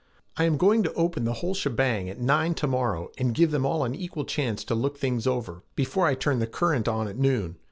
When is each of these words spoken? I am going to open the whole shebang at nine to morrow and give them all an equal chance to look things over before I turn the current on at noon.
I 0.35 0.45
am 0.45 0.57
going 0.57 0.81
to 0.81 0.93
open 0.93 1.25
the 1.25 1.33
whole 1.33 1.53
shebang 1.53 2.09
at 2.09 2.17
nine 2.19 2.55
to 2.55 2.65
morrow 2.65 3.11
and 3.19 3.35
give 3.35 3.51
them 3.51 3.67
all 3.67 3.83
an 3.83 3.93
equal 3.93 4.25
chance 4.25 4.63
to 4.63 4.73
look 4.73 4.97
things 4.97 5.27
over 5.27 5.61
before 5.75 6.07
I 6.07 6.15
turn 6.15 6.39
the 6.39 6.47
current 6.47 6.87
on 6.87 7.07
at 7.07 7.17
noon. 7.19 7.59